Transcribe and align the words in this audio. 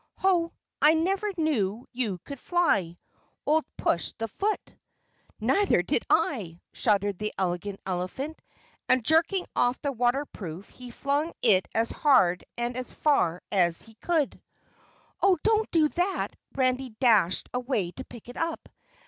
Ho! 0.17 0.51
I 0.81 0.95
never 0.95 1.29
knew 1.37 1.87
you 1.91 2.17
could 2.23 2.39
fly, 2.39 2.97
old 3.45 3.65
Push 3.77 4.13
the 4.17 4.27
Foot." 4.27 4.73
"Neither 5.39 5.83
did 5.83 6.05
I," 6.09 6.59
shuddered 6.73 7.19
the 7.19 7.31
Elegant 7.37 7.79
Elephant, 7.85 8.41
and 8.89 9.05
jerking 9.05 9.45
off 9.55 9.79
the 9.79 9.91
waterproof 9.91 10.69
he 10.69 10.89
flung 10.89 11.33
it 11.43 11.67
as 11.75 11.91
hard 11.91 12.43
and 12.57 12.75
as 12.75 12.91
far 12.91 13.43
as 13.51 13.83
he 13.83 13.93
could. 14.01 14.41
"Oh, 15.21 15.37
don't 15.43 15.69
do 15.69 15.87
that!" 15.89 16.35
Randy 16.55 16.95
dashed 16.99 17.47
away 17.53 17.91
to 17.91 18.03
pick 18.03 18.27
it 18.27 18.37
up. 18.37 18.69